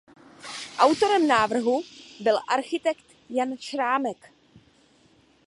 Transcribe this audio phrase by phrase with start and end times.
[0.77, 1.83] Autorem návrhu
[2.19, 4.33] byl architekt Jan Šrámek.